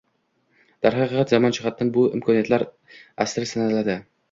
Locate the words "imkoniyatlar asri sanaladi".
2.19-4.03